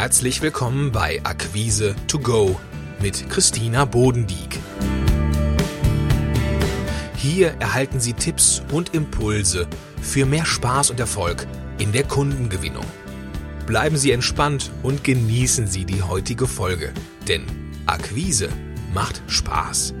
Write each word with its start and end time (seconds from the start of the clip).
Herzlich 0.00 0.42
willkommen 0.42 0.92
bei 0.92 1.20
Akquise 1.24 1.96
to 2.06 2.20
go 2.20 2.60
mit 3.02 3.28
Christina 3.28 3.84
Bodendieck. 3.84 4.60
Hier 7.16 7.48
erhalten 7.58 7.98
Sie 7.98 8.12
Tipps 8.12 8.62
und 8.70 8.94
Impulse 8.94 9.66
für 10.00 10.24
mehr 10.24 10.44
Spaß 10.44 10.90
und 10.90 11.00
Erfolg 11.00 11.48
in 11.78 11.90
der 11.90 12.04
Kundengewinnung. 12.04 12.84
Bleiben 13.66 13.96
Sie 13.96 14.12
entspannt 14.12 14.70
und 14.84 15.02
genießen 15.02 15.66
Sie 15.66 15.84
die 15.84 16.00
heutige 16.00 16.46
Folge, 16.46 16.92
denn 17.26 17.42
Akquise 17.86 18.50
macht 18.94 19.20
Spaß. 19.26 19.94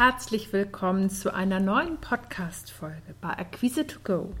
Herzlich 0.00 0.50
willkommen 0.54 1.10
zu 1.10 1.34
einer 1.34 1.60
neuen 1.60 1.98
Podcast-Folge 1.98 3.14
bei 3.20 3.36
Acquise 3.36 3.86
to 3.86 3.98
Go. 4.02 4.32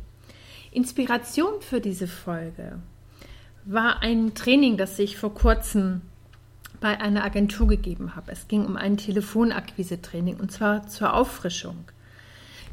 Inspiration 0.70 1.60
für 1.60 1.82
diese 1.82 2.08
Folge 2.08 2.78
war 3.66 4.00
ein 4.00 4.32
Training, 4.34 4.78
das 4.78 4.98
ich 4.98 5.18
vor 5.18 5.34
kurzem 5.34 6.00
bei 6.80 6.98
einer 6.98 7.24
Agentur 7.24 7.68
gegeben 7.68 8.16
habe. 8.16 8.32
Es 8.32 8.48
ging 8.48 8.64
um 8.64 8.78
ein 8.78 8.96
Telefonakquise-Training 8.96 10.40
und 10.40 10.50
zwar 10.50 10.88
zur 10.88 11.12
Auffrischung. 11.12 11.84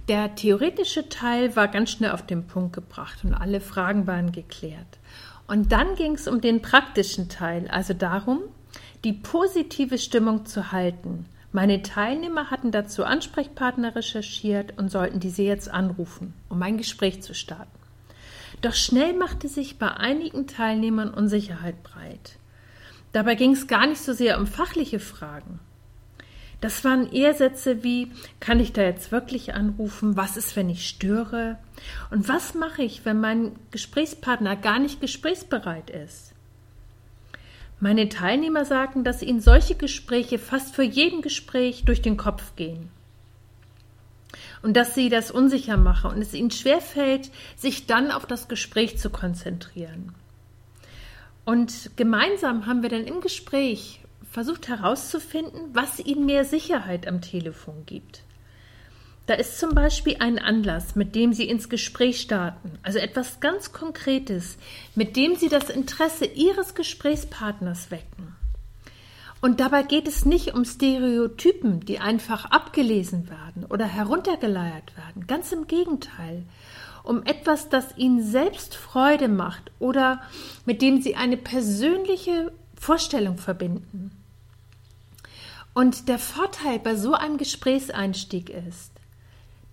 Der 0.07 0.35
theoretische 0.35 1.09
Teil 1.09 1.57
war 1.57 1.67
ganz 1.67 1.91
schnell 1.91 2.11
auf 2.11 2.25
den 2.25 2.47
Punkt 2.47 2.71
gebracht 2.71 3.25
und 3.25 3.33
alle 3.33 3.59
Fragen 3.59 4.07
waren 4.07 4.31
geklärt. 4.31 4.97
Und 5.45 5.73
dann 5.73 5.95
ging 5.95 6.13
es 6.13 6.29
um 6.29 6.39
den 6.39 6.61
praktischen 6.61 7.27
Teil, 7.27 7.67
also 7.67 7.93
darum, 7.93 8.39
die 9.03 9.11
positive 9.11 9.97
Stimmung 9.97 10.45
zu 10.45 10.71
halten– 10.71 11.25
meine 11.51 11.81
Teilnehmer 11.81 12.51
hatten 12.51 12.71
dazu 12.71 13.03
Ansprechpartner 13.03 13.95
recherchiert 13.95 14.77
und 14.77 14.91
sollten 14.91 15.19
diese 15.19 15.43
jetzt 15.43 15.69
anrufen, 15.69 16.33
um 16.49 16.61
ein 16.61 16.77
Gespräch 16.77 17.21
zu 17.21 17.33
starten. 17.33 17.71
Doch 18.61 18.73
schnell 18.73 19.13
machte 19.13 19.47
sich 19.47 19.77
bei 19.77 19.91
einigen 19.91 20.47
Teilnehmern 20.47 21.13
Unsicherheit 21.13 21.81
breit. 21.83 22.37
Dabei 23.13 23.35
ging 23.35 23.51
es 23.51 23.67
gar 23.67 23.87
nicht 23.87 24.01
so 24.01 24.13
sehr 24.13 24.39
um 24.39 24.47
fachliche 24.47 24.99
Fragen. 24.99 25.59
Das 26.59 26.83
waren 26.83 27.11
eher 27.11 27.35
Sätze 27.35 27.83
wie, 27.83 28.11
kann 28.39 28.59
ich 28.59 28.73
da 28.73 28.81
jetzt 28.81 29.11
wirklich 29.11 29.53
anrufen? 29.53 30.17
Was 30.17 30.37
ist, 30.37 30.55
wenn 30.55 30.69
ich 30.69 30.87
störe? 30.87 31.59
Und 32.09 32.27
was 32.27 32.55
mache 32.55 32.81
ich, 32.81 33.05
wenn 33.05 33.19
mein 33.19 33.55
Gesprächspartner 33.69 34.55
gar 34.55 34.79
nicht 34.79 34.99
gesprächsbereit 34.99 35.91
ist? 35.91 36.33
Meine 37.79 38.09
Teilnehmer 38.09 38.65
sagen, 38.65 39.03
dass 39.03 39.21
ihnen 39.21 39.39
solche 39.39 39.75
Gespräche 39.75 40.39
fast 40.39 40.75
für 40.75 40.83
jeden 40.83 41.21
Gespräch 41.21 41.85
durch 41.85 42.01
den 42.01 42.17
Kopf 42.17 42.55
gehen. 42.55 42.89
Und 44.63 44.75
dass 44.75 44.95
sie 44.95 45.09
das 45.09 45.29
unsicher 45.29 45.77
machen 45.77 46.11
und 46.11 46.21
es 46.21 46.33
ihnen 46.33 46.49
schwerfällt, 46.49 47.29
sich 47.55 47.85
dann 47.85 48.11
auf 48.11 48.25
das 48.25 48.47
Gespräch 48.47 48.97
zu 48.97 49.11
konzentrieren. 49.11 50.15
Und 51.45 51.91
gemeinsam 51.95 52.65
haben 52.65 52.81
wir 52.81 52.89
dann 52.89 53.05
im 53.05 53.21
Gespräch 53.21 54.01
versucht 54.31 54.67
herauszufinden, 54.67 55.61
was 55.73 55.99
ihnen 55.99 56.25
mehr 56.25 56.45
Sicherheit 56.45 57.07
am 57.07 57.21
Telefon 57.21 57.85
gibt. 57.85 58.23
Da 59.27 59.33
ist 59.33 59.59
zum 59.59 59.75
Beispiel 59.75 60.15
ein 60.19 60.39
Anlass, 60.39 60.95
mit 60.95 61.13
dem 61.13 61.33
Sie 61.33 61.49
ins 61.49 61.67
Gespräch 61.67 62.21
starten, 62.21 62.79
also 62.81 62.97
etwas 62.97 63.41
ganz 63.41 63.73
Konkretes, 63.73 64.57
mit 64.95 65.17
dem 65.17 65.35
Sie 65.35 65.49
das 65.49 65.69
Interesse 65.69 66.25
Ihres 66.25 66.75
Gesprächspartners 66.75 67.91
wecken. 67.91 68.37
Und 69.41 69.59
dabei 69.59 69.83
geht 69.83 70.07
es 70.07 70.25
nicht 70.25 70.53
um 70.53 70.63
Stereotypen, 70.63 71.81
die 71.81 71.99
einfach 71.99 72.45
abgelesen 72.45 73.29
werden 73.29 73.65
oder 73.65 73.85
heruntergeleiert 73.85 74.95
werden. 74.95 75.27
Ganz 75.27 75.51
im 75.51 75.67
Gegenteil. 75.67 76.43
Um 77.03 77.23
etwas, 77.23 77.67
das 77.67 77.97
Ihnen 77.97 78.23
selbst 78.23 78.75
Freude 78.75 79.27
macht 79.27 79.71
oder 79.77 80.21
mit 80.65 80.81
dem 80.81 81.01
Sie 81.01 81.15
eine 81.15 81.37
persönliche 81.37 82.53
Vorstellung 82.79 83.37
verbinden. 83.37 84.11
Und 85.73 86.07
der 86.07 86.17
Vorteil 86.17 86.79
bei 86.79 86.95
so 86.95 87.13
einem 87.13 87.37
Gesprächseinstieg 87.37 88.49
ist, 88.49 88.96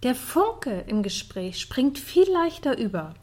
der 0.05 0.15
Funke 0.15 0.85
im 0.87 1.03
Gespräch 1.03 1.59
springt 1.59 1.99
viel 1.99 2.31
leichter 2.31 2.77
über. 2.79 3.15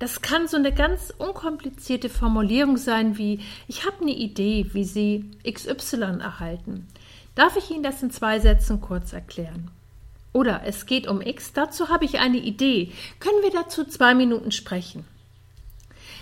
Das 0.00 0.20
kann 0.20 0.48
so 0.48 0.56
eine 0.56 0.72
ganz 0.72 1.14
unkomplizierte 1.16 2.08
Formulierung 2.08 2.76
sein 2.76 3.16
wie 3.16 3.40
Ich 3.68 3.86
habe 3.86 4.02
eine 4.02 4.14
Idee, 4.14 4.66
wie 4.72 4.84
Sie 4.84 5.30
XY 5.48 6.18
erhalten. 6.20 6.88
Darf 7.36 7.56
ich 7.56 7.70
Ihnen 7.70 7.84
das 7.84 8.02
in 8.02 8.10
zwei 8.10 8.40
Sätzen 8.40 8.80
kurz 8.80 9.12
erklären? 9.12 9.70
Oder 10.32 10.62
es 10.64 10.86
geht 10.86 11.06
um 11.06 11.20
X, 11.20 11.52
dazu 11.52 11.88
habe 11.88 12.04
ich 12.04 12.18
eine 12.18 12.38
Idee. 12.38 12.92
Können 13.20 13.42
wir 13.42 13.52
dazu 13.52 13.84
zwei 13.84 14.16
Minuten 14.16 14.50
sprechen? 14.50 15.04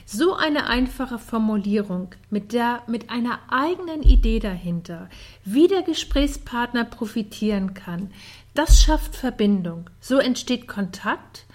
So 0.04 0.34
eine 0.34 0.66
einfache 0.66 1.18
Formulierung 1.18 2.10
mit 2.28 2.52
der, 2.52 2.82
mit 2.86 3.08
einer 3.08 3.38
eigenen 3.48 4.02
Idee 4.02 4.40
dahinter, 4.40 5.08
wie 5.44 5.68
der 5.68 5.82
Gesprächspartner 5.82 6.84
profitieren 6.84 7.72
kann, 7.72 8.10
das 8.54 8.82
schafft 8.82 9.16
Verbindung. 9.16 9.88
So 10.00 10.18
entsteht 10.18 10.68
Kontakt 10.68 11.46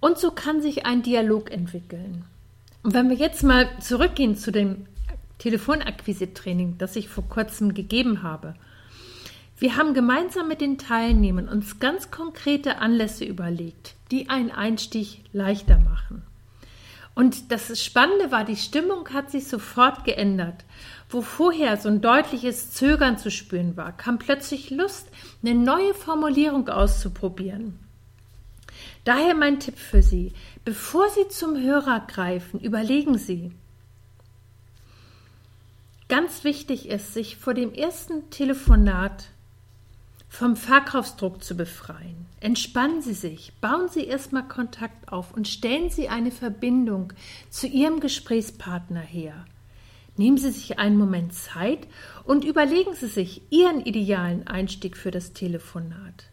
und 0.00 0.18
so 0.18 0.30
kann 0.30 0.60
sich 0.60 0.84
ein 0.86 1.02
Dialog 1.02 1.50
entwickeln. 1.50 2.24
Und 2.82 2.94
wenn 2.94 3.08
wir 3.08 3.16
jetzt 3.16 3.42
mal 3.42 3.68
zurückgehen 3.80 4.36
zu 4.36 4.50
dem 4.50 4.86
Telefonakquise-Training, 5.42 6.78
das 6.78 6.94
ich 6.94 7.08
vor 7.08 7.28
kurzem 7.28 7.74
gegeben 7.74 8.22
habe. 8.22 8.54
Wir 9.58 9.76
haben 9.76 9.92
gemeinsam 9.92 10.46
mit 10.46 10.60
den 10.60 10.78
Teilnehmern 10.78 11.48
uns 11.48 11.80
ganz 11.80 12.12
konkrete 12.12 12.78
Anlässe 12.78 13.24
überlegt, 13.24 13.94
die 14.10 14.28
einen 14.28 14.52
Einstieg 14.52 15.20
leichter 15.32 15.78
machen. 15.78 16.22
Und 17.14 17.52
das 17.52 17.82
Spannende 17.82 18.30
war, 18.30 18.44
die 18.44 18.56
Stimmung 18.56 19.08
hat 19.10 19.30
sich 19.30 19.46
sofort 19.46 20.04
geändert. 20.04 20.64
Wo 21.10 21.20
vorher 21.20 21.76
so 21.76 21.88
ein 21.88 22.00
deutliches 22.00 22.72
Zögern 22.72 23.18
zu 23.18 23.30
spüren 23.30 23.76
war, 23.76 23.94
kam 23.94 24.18
plötzlich 24.18 24.70
Lust, 24.70 25.08
eine 25.42 25.54
neue 25.54 25.92
Formulierung 25.92 26.68
auszuprobieren. 26.68 27.78
Daher 29.04 29.34
mein 29.34 29.60
Tipp 29.60 29.76
für 29.76 30.02
Sie. 30.02 30.32
Bevor 30.64 31.10
Sie 31.10 31.28
zum 31.28 31.60
Hörer 31.60 32.00
greifen, 32.06 32.60
überlegen 32.60 33.18
Sie. 33.18 33.52
Ganz 36.08 36.44
wichtig 36.44 36.88
ist, 36.88 37.12
sich 37.14 37.36
vor 37.36 37.52
dem 37.52 37.74
ersten 37.74 38.30
Telefonat 38.30 39.28
vom 40.32 40.56
Verkaufsdruck 40.56 41.44
zu 41.44 41.54
befreien. 41.54 42.24
Entspannen 42.40 43.02
Sie 43.02 43.12
sich, 43.12 43.52
bauen 43.60 43.90
Sie 43.90 44.06
erstmal 44.06 44.48
Kontakt 44.48 45.12
auf 45.12 45.34
und 45.34 45.46
stellen 45.46 45.90
Sie 45.90 46.08
eine 46.08 46.30
Verbindung 46.30 47.12
zu 47.50 47.66
Ihrem 47.66 48.00
Gesprächspartner 48.00 49.02
her. 49.02 49.44
Nehmen 50.16 50.38
Sie 50.38 50.50
sich 50.50 50.78
einen 50.78 50.96
Moment 50.96 51.34
Zeit 51.34 51.86
und 52.24 52.44
überlegen 52.44 52.94
Sie 52.94 53.08
sich 53.08 53.42
Ihren 53.50 53.84
idealen 53.84 54.46
Einstieg 54.46 54.96
für 54.96 55.10
das 55.10 55.34
Telefonat. 55.34 56.30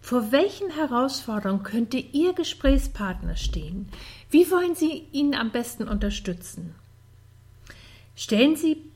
Vor 0.00 0.30
welchen 0.30 0.70
Herausforderungen 0.70 1.64
könnte 1.64 1.96
Ihr 1.98 2.32
Gesprächspartner 2.32 3.34
stehen? 3.34 3.88
Wie 4.30 4.48
wollen 4.52 4.76
Sie 4.76 5.08
ihn 5.10 5.34
am 5.34 5.50
besten 5.50 5.88
unterstützen? 5.88 6.76
Stellen 8.14 8.54
Sie 8.54 8.93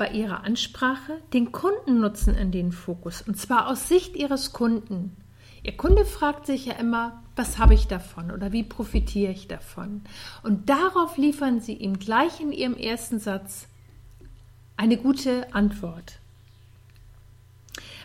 bei 0.00 0.12
Ihrer 0.12 0.44
Ansprache 0.44 1.20
den 1.34 1.52
Kundennutzen 1.52 2.34
in 2.34 2.52
den 2.52 2.72
Fokus, 2.72 3.20
und 3.20 3.36
zwar 3.36 3.68
aus 3.68 3.86
Sicht 3.86 4.16
Ihres 4.16 4.54
Kunden. 4.54 5.14
Ihr 5.62 5.76
Kunde 5.76 6.06
fragt 6.06 6.46
sich 6.46 6.64
ja 6.64 6.72
immer, 6.72 7.22
was 7.36 7.58
habe 7.58 7.74
ich 7.74 7.86
davon 7.86 8.30
oder 8.30 8.50
wie 8.50 8.62
profitiere 8.62 9.30
ich 9.30 9.46
davon? 9.46 10.00
Und 10.42 10.70
darauf 10.70 11.18
liefern 11.18 11.60
Sie 11.60 11.74
ihm 11.74 11.98
gleich 11.98 12.40
in 12.40 12.50
Ihrem 12.50 12.78
ersten 12.78 13.18
Satz 13.18 13.68
eine 14.78 14.96
gute 14.96 15.54
Antwort. 15.54 16.18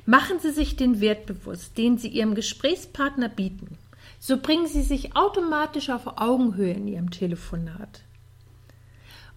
Machen 0.06 0.40
Sie 0.42 0.52
sich 0.52 0.76
den 0.76 1.00
Wert 1.00 1.26
bewusst, 1.26 1.78
den 1.78 1.98
Sie 1.98 2.10
Ihrem 2.10 2.36
Gesprächspartner 2.36 3.30
bieten. 3.30 3.78
So 4.20 4.36
bringen 4.38 4.68
Sie 4.68 4.82
sich 4.82 5.16
automatisch 5.16 5.90
auf 5.90 6.18
Augenhöhe 6.18 6.74
in 6.74 6.90
Ihrem 6.90 7.10
Telefonat. 7.10 8.02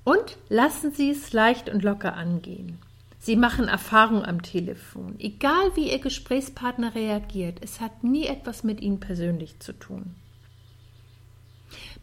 Und 0.08 0.38
lassen 0.48 0.90
Sie 0.90 1.10
es 1.10 1.34
leicht 1.34 1.68
und 1.68 1.84
locker 1.84 2.14
angehen. 2.14 2.78
Sie 3.18 3.36
machen 3.36 3.68
Erfahrung 3.68 4.24
am 4.24 4.40
Telefon. 4.40 5.16
Egal 5.18 5.76
wie 5.76 5.92
Ihr 5.92 5.98
Gesprächspartner 5.98 6.94
reagiert, 6.94 7.58
es 7.60 7.82
hat 7.82 8.04
nie 8.04 8.24
etwas 8.24 8.64
mit 8.64 8.80
Ihnen 8.80 9.00
persönlich 9.00 9.60
zu 9.60 9.74
tun. 9.74 10.14